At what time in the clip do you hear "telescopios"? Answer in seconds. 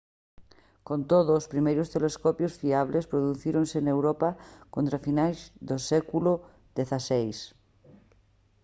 1.95-2.53